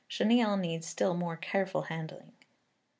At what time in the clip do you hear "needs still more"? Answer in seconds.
0.57-1.37